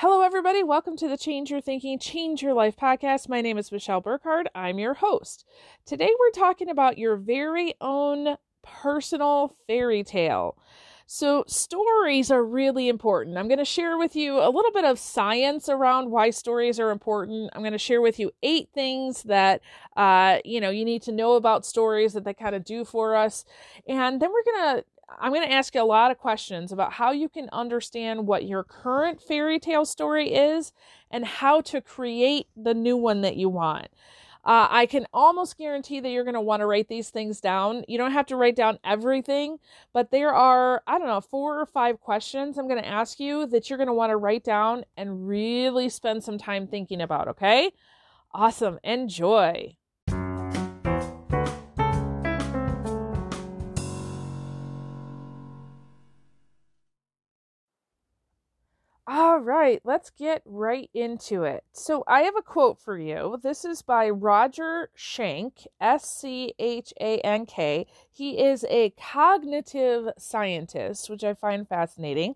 [0.00, 0.62] Hello, everybody.
[0.62, 3.30] Welcome to the Change Your Thinking, Change Your Life podcast.
[3.30, 4.46] My name is Michelle Burkhardt.
[4.54, 5.46] I'm your host.
[5.86, 10.58] Today, we're talking about your very own personal fairy tale.
[11.06, 13.38] So, stories are really important.
[13.38, 16.90] I'm going to share with you a little bit of science around why stories are
[16.90, 17.48] important.
[17.54, 19.62] I'm going to share with you eight things that
[19.96, 23.16] uh, you know you need to know about stories that they kind of do for
[23.16, 23.46] us,
[23.88, 26.94] and then we're going to I'm going to ask you a lot of questions about
[26.94, 30.72] how you can understand what your current fairy tale story is
[31.10, 33.88] and how to create the new one that you want.
[34.44, 37.84] Uh, I can almost guarantee that you're going to want to write these things down.
[37.88, 39.58] You don't have to write down everything,
[39.92, 43.46] but there are, I don't know, four or five questions I'm going to ask you
[43.46, 47.26] that you're going to want to write down and really spend some time thinking about,
[47.26, 47.72] okay?
[48.32, 48.78] Awesome.
[48.84, 49.76] Enjoy.
[59.08, 61.62] All right, let's get right into it.
[61.72, 63.38] So, I have a quote for you.
[63.40, 67.86] This is by Roger Schank, S C H A N K.
[68.10, 72.34] He is a cognitive scientist, which I find fascinating.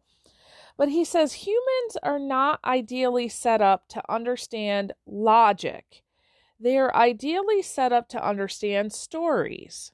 [0.77, 6.05] But he says humans are not ideally set up to understand logic,
[6.61, 9.91] they are ideally set up to understand stories.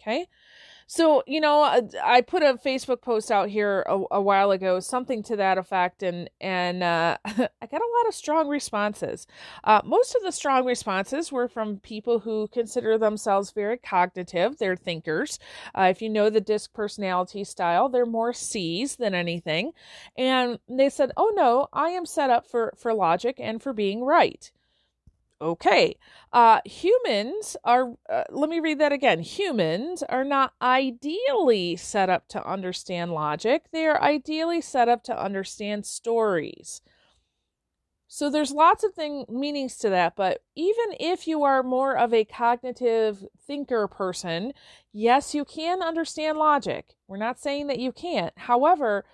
[0.00, 0.26] Okay,
[0.94, 4.78] so, you know, uh, I put a Facebook post out here a, a while ago,
[4.78, 9.26] something to that effect, and and uh, I got a lot of strong responses.
[9.64, 14.58] Uh, most of the strong responses were from people who consider themselves very cognitive.
[14.58, 15.38] They're thinkers.
[15.74, 19.72] Uh, if you know the DISC personality style, they're more C's than anything,
[20.18, 24.04] and they said, "Oh no, I am set up for for logic and for being
[24.04, 24.52] right."
[25.42, 25.96] Okay.
[26.32, 29.18] Uh, humans are, uh, let me read that again.
[29.18, 35.20] Humans are not ideally set up to understand logic, they are ideally set up to
[35.20, 36.80] understand stories.
[38.06, 42.12] So there's lots of thing meanings to that, but even if you are more of
[42.14, 44.52] a cognitive thinker person,
[44.92, 46.94] yes, you can understand logic.
[47.08, 48.34] We're not saying that you can't.
[48.36, 49.06] However,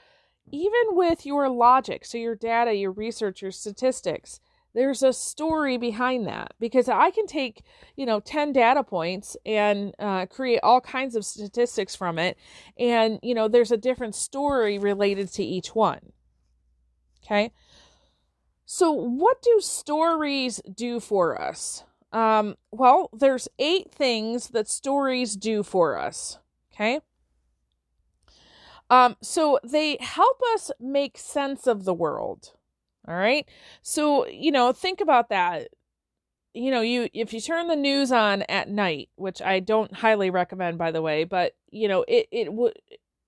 [0.50, 4.40] even with your logic, so your data, your research, your statistics,
[4.78, 7.64] there's a story behind that because I can take,
[7.96, 12.38] you know, 10 data points and uh, create all kinds of statistics from it.
[12.78, 16.12] And, you know, there's a different story related to each one.
[17.24, 17.50] Okay.
[18.66, 21.82] So, what do stories do for us?
[22.12, 26.38] Um, well, there's eight things that stories do for us.
[26.72, 27.00] Okay.
[28.88, 32.52] Um, so they help us make sense of the world.
[33.08, 33.48] All right.
[33.82, 35.68] So, you know, think about that.
[36.54, 40.30] You know, you if you turn the news on at night, which I don't highly
[40.30, 42.74] recommend by the way, but you know, it it would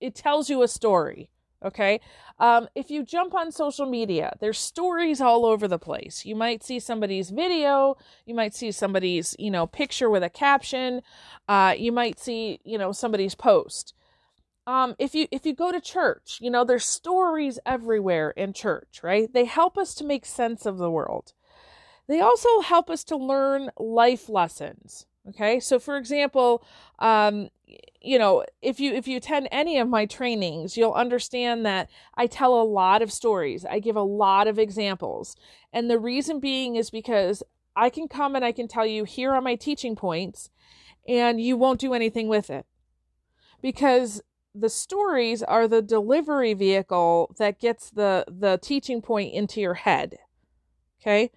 [0.00, 1.30] it tells you a story.
[1.64, 2.00] Okay.
[2.38, 6.24] Um, if you jump on social media, there's stories all over the place.
[6.24, 11.02] You might see somebody's video, you might see somebody's, you know, picture with a caption,
[11.48, 13.94] uh, you might see, you know, somebody's post
[14.66, 19.00] um, if you if you go to church, you know there's stories everywhere in church,
[19.02, 19.32] right?
[19.32, 21.32] They help us to make sense of the world.
[22.06, 25.06] They also help us to learn life lessons.
[25.28, 26.64] Okay, so for example,
[26.98, 27.50] um,
[28.00, 32.26] you know, if you if you attend any of my trainings, you'll understand that I
[32.26, 33.64] tell a lot of stories.
[33.64, 35.36] I give a lot of examples,
[35.72, 37.42] and the reason being is because
[37.76, 40.50] I can come and I can tell you here are my teaching points,
[41.06, 42.66] and you won't do anything with it
[43.62, 44.22] because
[44.54, 50.18] the stories are the delivery vehicle that gets the the teaching point into your head.
[51.00, 51.30] Okay?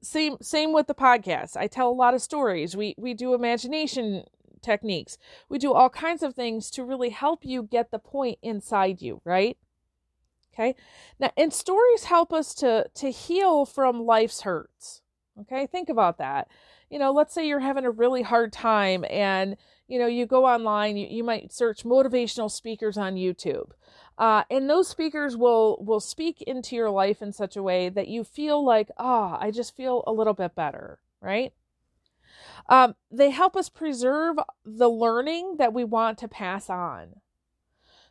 [0.00, 1.56] Same same with the podcast.
[1.56, 2.76] I tell a lot of stories.
[2.76, 4.24] We we do imagination
[4.62, 5.18] techniques.
[5.48, 9.20] We do all kinds of things to really help you get the point inside you
[9.24, 9.56] right?
[10.52, 10.76] Okay?
[11.18, 15.02] Now and stories help us to to heal from life's hurts.
[15.40, 15.66] Okay?
[15.66, 16.48] Think about that
[16.90, 19.56] you know let's say you're having a really hard time and
[19.88, 23.70] you know you go online you, you might search motivational speakers on youtube
[24.16, 28.08] uh, and those speakers will will speak into your life in such a way that
[28.08, 31.52] you feel like ah oh, i just feel a little bit better right?
[32.68, 37.16] Um, they help us preserve the learning that we want to pass on.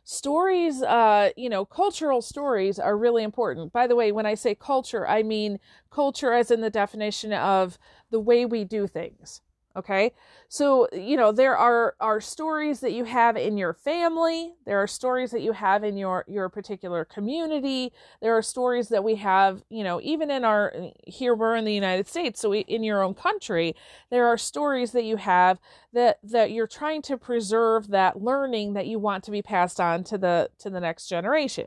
[0.06, 3.72] Stories uh you know cultural stories are really important.
[3.72, 5.58] By the way when i say culture i mean
[5.90, 7.78] culture as in the definition of
[8.14, 9.40] the way we do things
[9.74, 10.12] okay
[10.48, 14.86] so you know there are are stories that you have in your family there are
[14.86, 19.64] stories that you have in your your particular community there are stories that we have
[19.68, 20.72] you know even in our
[21.08, 23.74] here we're in the united states so we, in your own country
[24.10, 25.58] there are stories that you have
[25.92, 30.04] that that you're trying to preserve that learning that you want to be passed on
[30.04, 31.66] to the to the next generation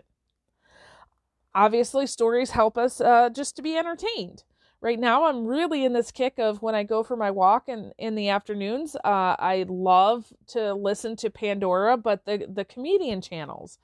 [1.58, 4.44] obviously, stories help us uh, just to be entertained.
[4.80, 7.94] Right now, I'm really in this kick of when I go for my walk in,
[7.98, 8.96] in the afternoons.
[8.98, 13.80] Uh, I love to listen to Pandora, but the, the comedian channels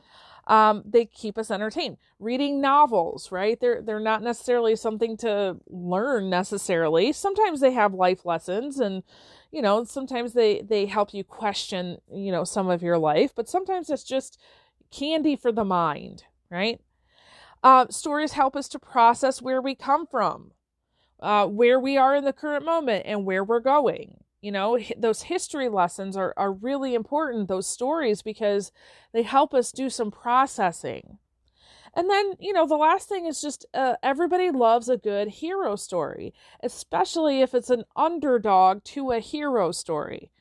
[0.48, 1.98] um, they keep us entertained.
[2.20, 3.60] Reading novels, right?
[3.60, 7.14] They're they're not necessarily something to learn necessarily.
[7.14, 9.04] Sometimes they have life lessons, and
[9.52, 13.50] you know sometimes they they help you question you know some of your life, but
[13.50, 14.40] sometimes it's just
[14.92, 16.82] candy for the mind, right?
[17.64, 20.52] Uh, stories help us to process where we come from,
[21.24, 24.18] uh, where we are in the current moment, and where we're going.
[24.42, 28.72] You know those history lessons are, are really important those stories because
[29.14, 31.18] they help us do some processing.
[31.96, 35.76] And then you know the last thing is just uh, everybody loves a good hero
[35.76, 40.32] story especially if it's an underdog to a hero story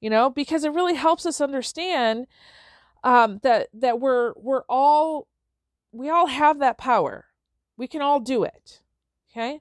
[0.00, 2.26] you know because it really helps us understand
[3.04, 5.28] um, that that we're we're all
[5.92, 7.26] we all have that power.
[7.76, 8.80] We can all do it
[9.30, 9.60] okay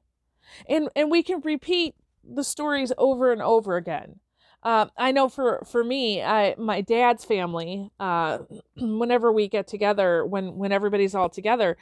[0.67, 4.19] and and we can repeat the stories over and over again.
[4.63, 7.91] Uh, I know for for me, I my dad's family.
[7.99, 8.39] Uh,
[8.77, 11.77] whenever we get together, when when everybody's all together,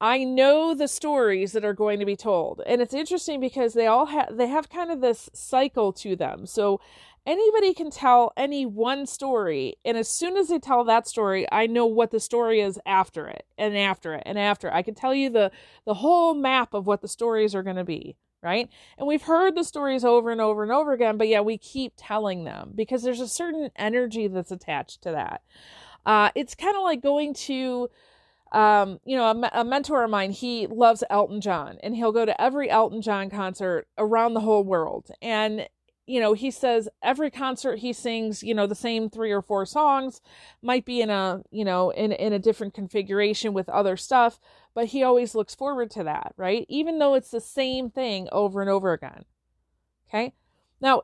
[0.00, 3.86] I know the stories that are going to be told, and it's interesting because they
[3.86, 6.46] all have they have kind of this cycle to them.
[6.46, 6.80] So
[7.26, 11.66] anybody can tell any one story, and as soon as they tell that story, I
[11.66, 14.72] know what the story is after it, and after it, and after.
[14.72, 15.50] I can tell you the
[15.86, 18.68] the whole map of what the stories are going to be right?
[18.98, 21.92] And we've heard the stories over and over and over again, but yeah, we keep
[21.96, 25.42] telling them because there's a certain energy that's attached to that.
[26.06, 27.90] Uh, it's kind of like going to,
[28.52, 32.24] um, you know, a, a, mentor of mine, he loves Elton John and he'll go
[32.24, 35.10] to every Elton John concert around the whole world.
[35.20, 35.68] And
[36.10, 39.64] you know, he says every concert he sings, you know, the same three or four
[39.64, 40.20] songs,
[40.60, 44.40] might be in a, you know, in in a different configuration with other stuff,
[44.74, 46.66] but he always looks forward to that, right?
[46.68, 49.24] Even though it's the same thing over and over again.
[50.08, 50.32] Okay?
[50.80, 51.02] Now,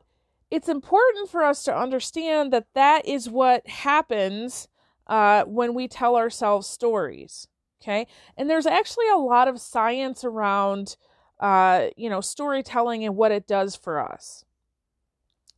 [0.51, 4.67] it's important for us to understand that that is what happens
[5.07, 7.47] uh, when we tell ourselves stories.
[7.81, 8.09] Okay?
[8.37, 10.97] And there's actually a lot of science around
[11.39, 14.46] uh, you know, storytelling and what it does for us.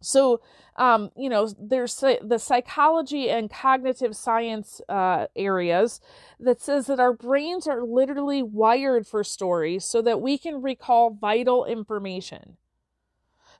[0.01, 0.41] So,
[0.77, 6.01] um, you know, there's the psychology and cognitive science uh, areas
[6.39, 11.11] that says that our brains are literally wired for stories so that we can recall
[11.11, 12.57] vital information.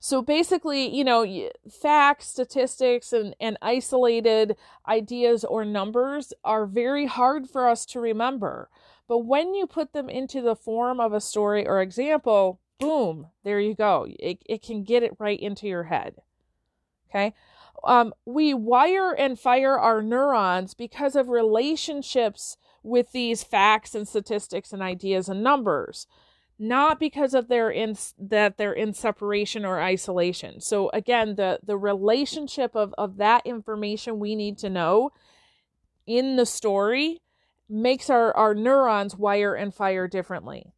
[0.01, 4.57] So basically, you know, facts, statistics, and, and isolated
[4.87, 8.71] ideas or numbers are very hard for us to remember.
[9.09, 13.59] But when you put them into the form of a story or example, boom, there
[13.59, 14.07] you go.
[14.21, 16.23] It, it can get it right into your head.
[17.11, 17.35] Okay.
[17.85, 24.73] Um, we wire and fire our neurons because of relationships with these facts and statistics
[24.73, 26.07] and ideas and numbers
[26.59, 31.77] not because of their in that they're in separation or isolation so again the the
[31.77, 35.11] relationship of of that information we need to know
[36.07, 37.21] in the story
[37.69, 40.73] makes our our neurons wire and fire differently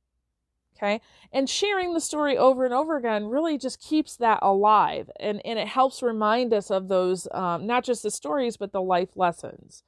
[0.81, 1.03] Okay.
[1.33, 5.59] And sharing the story over and over again really just keeps that alive and, and
[5.59, 9.83] it helps remind us of those, um, not just the stories, but the life lessons.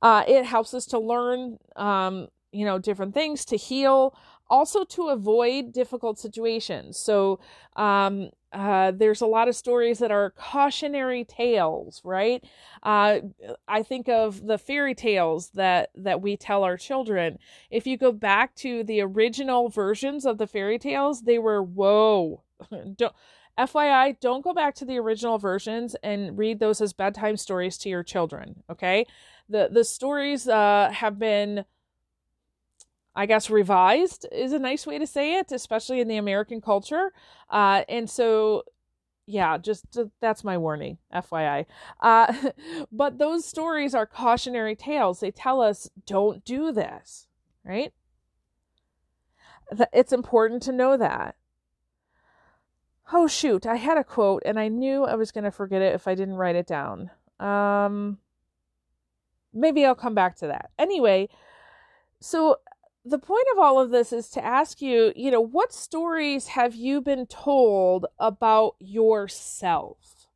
[0.00, 4.14] Uh, it helps us to learn, um, you know, different things, to heal,
[4.50, 6.98] also to avoid difficult situations.
[6.98, 7.40] So,
[7.76, 12.44] um, uh, there's a lot of stories that are cautionary tales, right?
[12.82, 13.20] Uh,
[13.66, 17.38] I think of the fairy tales that that we tell our children.
[17.70, 22.42] If you go back to the original versions of the fairy tales, they were whoa.
[22.96, 23.14] don't,
[23.58, 27.88] FYI, don't go back to the original versions and read those as bedtime stories to
[27.88, 28.62] your children.
[28.70, 29.06] Okay,
[29.48, 31.64] the the stories uh, have been
[33.14, 37.12] I guess revised is a nice way to say it, especially in the American culture.
[37.50, 38.62] Uh, and so,
[39.26, 39.84] yeah, just
[40.20, 41.66] that's my warning, FYI.
[42.00, 42.32] Uh,
[42.92, 45.20] but those stories are cautionary tales.
[45.20, 47.28] They tell us don't do this,
[47.64, 47.92] right?
[49.92, 51.36] It's important to know that.
[53.12, 55.94] Oh, shoot, I had a quote and I knew I was going to forget it
[55.94, 57.10] if I didn't write it down.
[57.38, 58.18] Um,
[59.52, 60.70] maybe I'll come back to that.
[60.78, 61.28] Anyway,
[62.20, 62.56] so
[63.04, 66.74] the point of all of this is to ask you, you know, what stories have
[66.74, 70.28] you been told about yourself?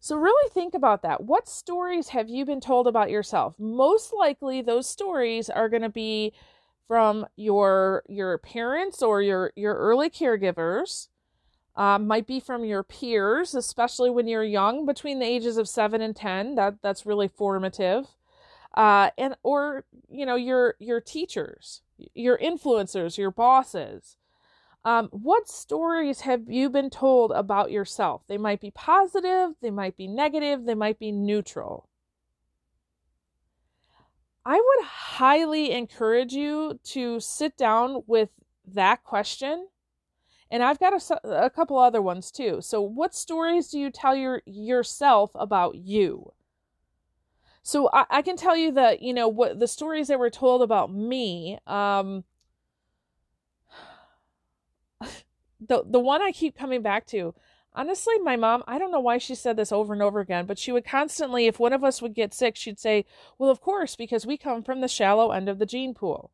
[0.00, 1.24] So, really think about that.
[1.24, 3.58] What stories have you been told about yourself?
[3.58, 6.32] Most likely, those stories are going to be
[6.86, 11.08] from your your parents or your your early caregivers.
[11.74, 16.00] Uh, might be from your peers, especially when you're young, between the ages of seven
[16.00, 16.54] and ten.
[16.54, 18.06] That that's really formative
[18.78, 21.82] uh, and or you know your your teachers,
[22.14, 24.16] your influencers, your bosses.
[24.84, 28.22] Um, what stories have you been told about yourself?
[28.28, 31.88] They might be positive, they might be negative, they might be neutral.
[34.46, 38.30] I would highly encourage you to sit down with
[38.72, 39.68] that question.
[40.50, 42.60] And I've got a, a couple other ones too.
[42.62, 46.32] So, what stories do you tell your yourself about you?
[47.68, 50.62] So I, I, can tell you that you know what the stories that were told
[50.62, 51.58] about me.
[51.66, 52.24] Um,
[55.60, 57.34] the the one I keep coming back to.
[57.74, 60.58] Honestly, my mom, I don't know why she said this over and over again, but
[60.58, 63.04] she would constantly, if one of us would get sick, she'd say,
[63.36, 66.30] Well, of course, because we come from the shallow end of the gene pool.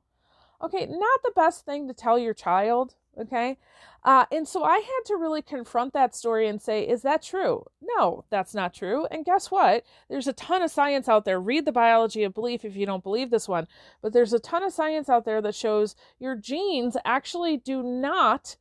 [0.64, 3.58] Okay, not the best thing to tell your child, okay?
[4.02, 7.66] Uh, and so I had to really confront that story and say, Is that true?
[7.82, 9.06] No, that's not true.
[9.10, 9.84] And guess what?
[10.08, 11.40] There's a ton of science out there.
[11.40, 13.66] Read the biology of belief if you don't believe this one,
[14.02, 18.56] but there's a ton of science out there that shows your genes actually do not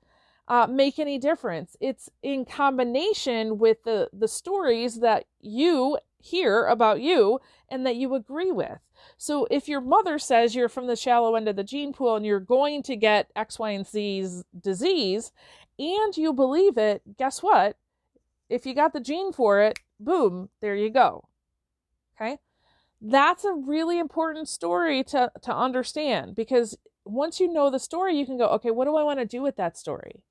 [0.48, 1.77] uh, make any difference.
[1.79, 8.15] It's in combination with the, the stories that you hear about you and that you
[8.15, 8.79] agree with.
[9.17, 12.25] So if your mother says you're from the shallow end of the gene pool and
[12.25, 15.31] you're going to get X, Y, and Z's disease
[15.79, 17.77] and you believe it, guess what?
[18.50, 21.27] If you got the gene for it, boom, there you go.
[22.15, 22.38] Okay?
[23.01, 28.25] That's a really important story to, to understand because once you know the story, you
[28.25, 30.24] can go, okay, what do I want to do with that story?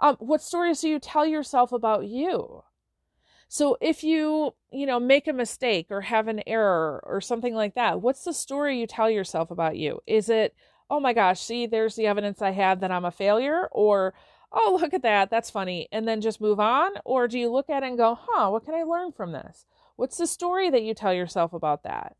[0.00, 2.62] Um, what stories do you tell yourself about you?
[3.54, 7.76] So if you, you know, make a mistake or have an error or something like
[7.76, 10.00] that, what's the story you tell yourself about you?
[10.08, 10.56] Is it,
[10.90, 14.12] oh my gosh, see, there's the evidence I have that I'm a failure or
[14.50, 16.94] oh, look at that, that's funny, and then just move on?
[17.04, 19.66] Or do you look at it and go, huh, what can I learn from this?
[19.94, 22.16] What's the story that you tell yourself about that?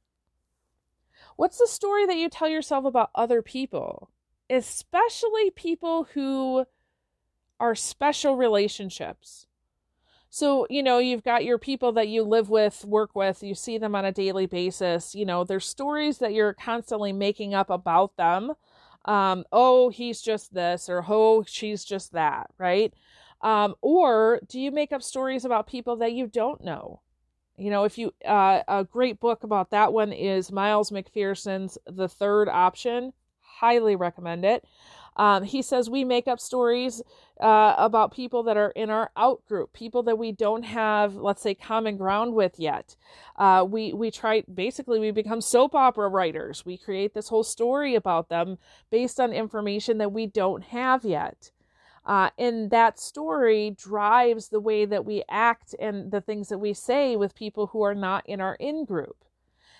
[1.34, 4.08] What's the story that you tell yourself about other people,
[4.48, 6.66] especially people who
[7.58, 9.48] are special relationships.
[10.34, 13.78] So, you know, you've got your people that you live with, work with, you see
[13.78, 15.14] them on a daily basis.
[15.14, 18.54] You know, there's stories that you're constantly making up about them.
[19.04, 22.92] Um, oh, he's just this, or oh, she's just that, right?
[23.42, 27.00] Um, or do you make up stories about people that you don't know?
[27.56, 32.08] You know, if you, uh, a great book about that one is Miles McPherson's The
[32.08, 33.12] Third Option.
[33.40, 34.64] Highly recommend it.
[35.16, 37.02] Um, he says we make up stories
[37.40, 41.42] uh, about people that are in our out group, people that we don't have, let's
[41.42, 42.96] say, common ground with yet.
[43.36, 46.64] Uh, we we try basically we become soap opera writers.
[46.64, 48.58] We create this whole story about them
[48.90, 51.50] based on information that we don't have yet.
[52.06, 56.74] Uh, and that story drives the way that we act and the things that we
[56.74, 59.23] say with people who are not in our in group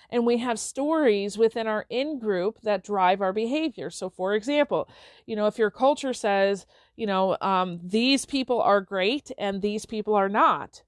[0.09, 3.89] and we have stories within our in group that drive our behavior.
[3.89, 4.89] So, for example,
[5.25, 9.85] you know, if your culture says, you know, um, these people are great and these
[9.85, 10.83] people are not,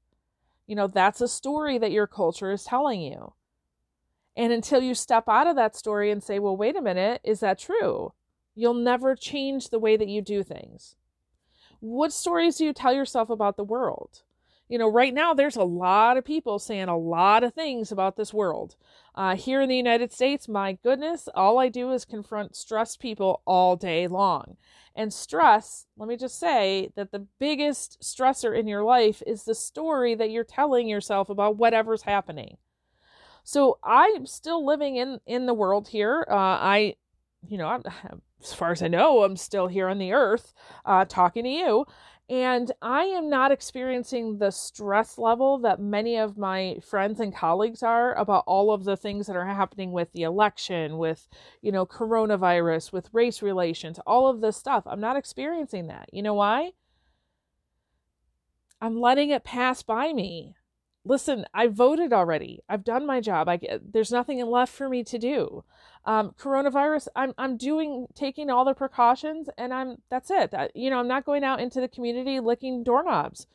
[0.65, 3.33] you know, that's a story that your culture is telling you.
[4.35, 7.39] And until you step out of that story and say, well, wait a minute, is
[7.39, 8.13] that true?
[8.53, 10.95] You'll never change the way that you do things.
[11.79, 14.23] What stories do you tell yourself about the world?
[14.69, 18.17] You know, right now there's a lot of people saying a lot of things about
[18.17, 18.75] this world.
[19.15, 23.41] Uh, here in the United States, my goodness, all I do is confront stressed people
[23.45, 24.57] all day long.
[24.95, 29.55] And stress, let me just say that the biggest stressor in your life is the
[29.55, 32.57] story that you're telling yourself about whatever's happening.
[33.43, 36.25] So I'm still living in in the world here.
[36.29, 36.95] Uh, I,
[37.47, 37.83] you know, I'm,
[38.43, 40.51] as far as I know, I'm still here on the earth,
[40.83, 41.85] uh, talking to you.
[42.29, 47.81] And I am not experiencing the stress level that many of my friends and colleagues
[47.81, 51.29] are about all of the things that are happening with the election, with,
[51.61, 54.83] you know, coronavirus, with race relations, all of this stuff.
[54.85, 56.09] I'm not experiencing that.
[56.11, 56.71] You know why?
[58.81, 60.56] I'm letting it pass by me
[61.07, 62.61] listen, I voted already.
[62.69, 63.49] I've done my job.
[63.49, 65.63] I there's nothing left for me to do.
[66.05, 70.53] Um, coronavirus, I'm I'm doing taking all the precautions, and I'm that's it.
[70.53, 73.47] I, you know, I'm not going out into the community licking doorknobs.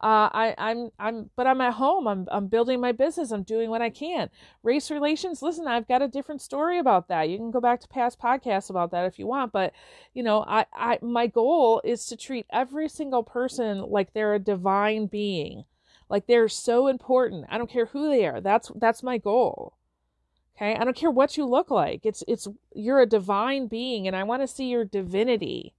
[0.00, 2.06] Uh, I, I'm I'm but I'm at home.
[2.06, 3.30] I'm I'm building my business.
[3.30, 4.28] I'm doing what I can.
[4.62, 5.40] Race relations.
[5.40, 7.30] Listen, I've got a different story about that.
[7.30, 9.52] You can go back to past podcasts about that if you want.
[9.52, 9.72] But
[10.12, 14.38] you know, I I my goal is to treat every single person like they're a
[14.38, 15.64] divine being
[16.08, 17.46] like they're so important.
[17.48, 18.40] I don't care who they are.
[18.40, 19.74] That's that's my goal.
[20.56, 20.76] Okay?
[20.76, 22.04] I don't care what you look like.
[22.04, 25.74] It's it's you're a divine being and I want to see your divinity.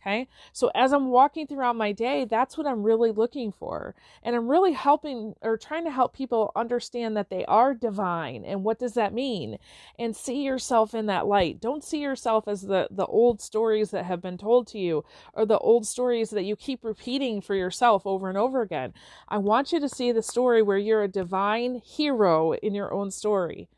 [0.00, 0.28] Okay.
[0.54, 3.94] So as I'm walking throughout my day, that's what I'm really looking for.
[4.22, 8.44] And I'm really helping or trying to help people understand that they are divine.
[8.46, 9.58] And what does that mean?
[9.98, 11.60] And see yourself in that light.
[11.60, 15.04] Don't see yourself as the, the old stories that have been told to you
[15.34, 18.94] or the old stories that you keep repeating for yourself over and over again.
[19.28, 23.10] I want you to see the story where you're a divine hero in your own
[23.10, 23.68] story.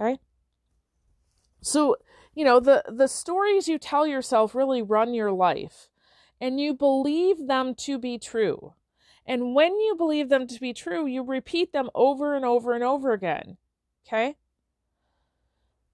[0.00, 0.18] Okay.
[1.60, 1.96] So
[2.34, 5.88] you know the the stories you tell yourself really run your life
[6.40, 8.74] and you believe them to be true.
[9.26, 12.84] And when you believe them to be true you repeat them over and over and
[12.84, 13.56] over again
[14.06, 14.36] okay?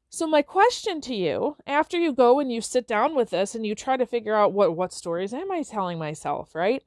[0.09, 3.65] So my question to you after you go and you sit down with this and
[3.65, 6.83] you try to figure out what what stories am i telling myself right?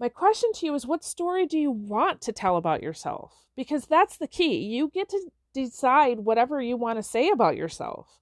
[0.00, 3.46] My question to you is what story do you want to tell about yourself?
[3.56, 4.58] Because that's the key.
[4.58, 8.20] You get to decide whatever you want to say about yourself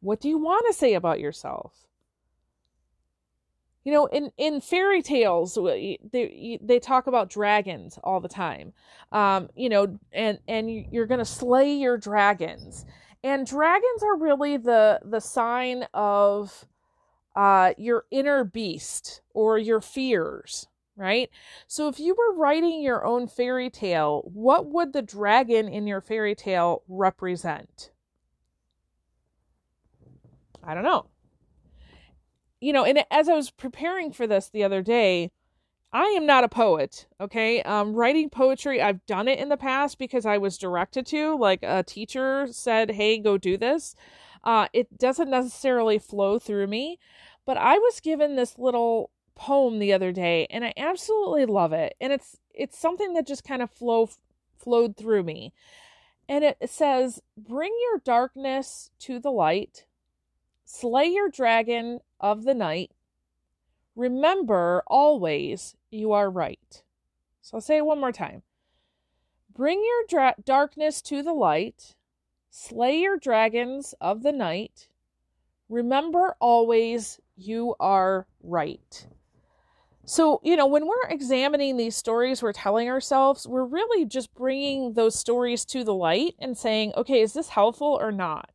[0.00, 1.86] what do you want to say about yourself?
[3.84, 8.74] You know, in, in fairy tales, they, they talk about dragons all the time.
[9.12, 12.84] Um, you know, and, and you're going to slay your dragons.
[13.24, 16.66] And dragons are really the, the sign of
[17.34, 21.30] uh, your inner beast or your fears, right?
[21.66, 26.00] So if you were writing your own fairy tale, what would the dragon in your
[26.00, 27.90] fairy tale represent?
[30.64, 31.06] I don't know.
[32.60, 35.30] You know, and as I was preparing for this the other day,
[35.92, 37.62] I am not a poet, okay?
[37.62, 41.36] Um, writing poetry, I've done it in the past because I was directed to.
[41.36, 43.94] Like a teacher said, hey, go do this.
[44.44, 46.98] Uh, it doesn't necessarily flow through me,
[47.46, 51.94] but I was given this little poem the other day and I absolutely love it.
[52.00, 54.10] And it's it's something that just kind of flow
[54.58, 55.52] flowed through me.
[56.28, 59.86] And it says, "Bring your darkness to the light
[60.70, 62.90] Slay your dragon of the night.
[63.96, 66.82] Remember always you are right.
[67.40, 68.42] So I'll say it one more time.
[69.52, 71.96] Bring your dra- darkness to the light.
[72.50, 74.90] Slay your dragons of the night.
[75.70, 79.06] Remember always you are right.
[80.04, 84.92] So, you know, when we're examining these stories we're telling ourselves, we're really just bringing
[84.92, 88.50] those stories to the light and saying, okay, is this helpful or not?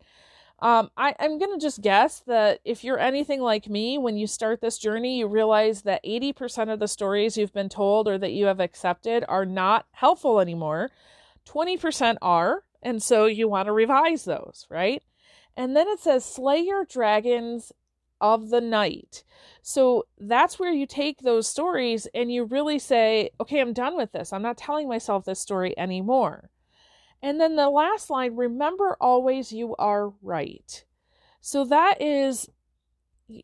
[0.63, 4.27] Um, I, I'm going to just guess that if you're anything like me, when you
[4.27, 8.31] start this journey, you realize that 80% of the stories you've been told or that
[8.31, 10.89] you have accepted are not helpful anymore.
[11.45, 15.03] 20% are, and so you want to revise those, right?
[15.57, 17.73] And then it says, Slay your dragons
[18.21, 19.25] of the night.
[19.61, 24.13] So that's where you take those stories and you really say, okay, I'm done with
[24.13, 24.31] this.
[24.31, 26.49] I'm not telling myself this story anymore.
[27.23, 30.83] And then the last line, remember always you are right.
[31.39, 32.49] So that is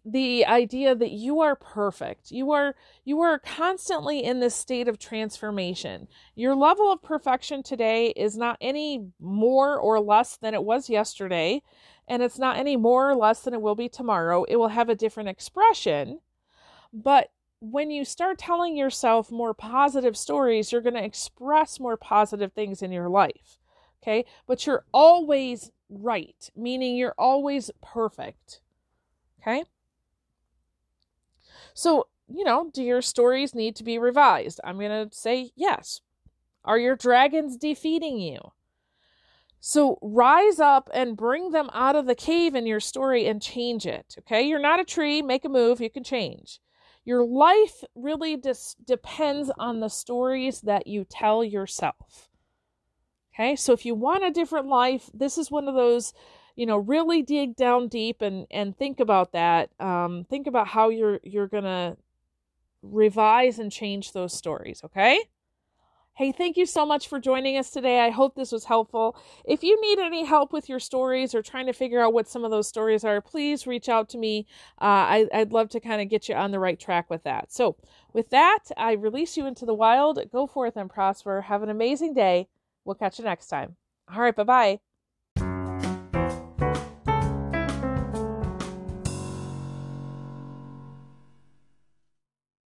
[0.05, 2.29] the idea that you are perfect.
[2.29, 6.09] You are you are constantly in this state of transformation.
[6.35, 11.61] Your level of perfection today is not any more or less than it was yesterday,
[12.05, 14.43] and it's not any more or less than it will be tomorrow.
[14.43, 16.19] It will have a different expression,
[16.91, 22.51] but when you start telling yourself more positive stories, you're going to express more positive
[22.53, 23.58] things in your life.
[24.01, 24.25] Okay.
[24.47, 28.61] But you're always right, meaning you're always perfect.
[29.41, 29.63] Okay.
[31.73, 34.59] So, you know, do your stories need to be revised?
[34.63, 36.01] I'm going to say yes.
[36.63, 38.39] Are your dragons defeating you?
[39.61, 43.85] So rise up and bring them out of the cave in your story and change
[43.85, 44.15] it.
[44.19, 44.43] Okay.
[44.43, 46.59] You're not a tree, make a move, you can change.
[47.03, 52.28] Your life really just depends on the stories that you tell yourself.
[53.39, 56.13] Okay, so if you want a different life, this is one of those,
[56.57, 59.69] you know, really dig down deep and and think about that.
[59.79, 61.95] Um, think about how you're you're gonna
[62.81, 64.81] revise and change those stories.
[64.83, 65.21] Okay.
[66.15, 68.01] Hey, thank you so much for joining us today.
[68.01, 69.15] I hope this was helpful.
[69.45, 72.43] If you need any help with your stories or trying to figure out what some
[72.43, 74.47] of those stories are, please reach out to me.
[74.81, 77.53] Uh, I, I'd love to kind of get you on the right track with that.
[77.53, 77.77] So,
[78.11, 80.19] with that, I release you into the wild.
[80.29, 81.43] Go forth and prosper.
[81.43, 82.49] Have an amazing day.
[82.89, 83.77] We'll catch you next time.
[84.11, 84.79] All right, bye bye.